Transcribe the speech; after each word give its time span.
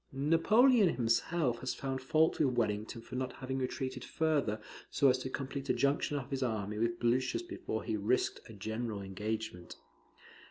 Napoleon 0.13 0.89
himself 0.95 1.59
has 1.59 1.75
found 1.75 2.01
fault 2.01 2.39
with 2.39 2.57
Wellington 2.57 3.03
for 3.03 3.13
not 3.15 3.33
having 3.33 3.59
retreated 3.59 4.03
further, 4.03 4.59
so 4.89 5.09
as 5.09 5.19
to 5.19 5.29
complete 5.29 5.69
a 5.69 5.73
junction 5.75 6.17
of 6.17 6.31
his 6.31 6.41
army 6.41 6.79
with 6.79 6.99
Blucher's 6.99 7.43
before 7.43 7.83
he 7.83 7.95
risked 7.97 8.41
a 8.49 8.53
general 8.53 9.03
engagement. 9.03 9.75